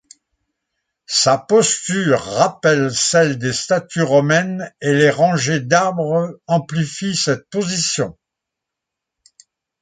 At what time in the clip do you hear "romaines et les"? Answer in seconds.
4.01-5.11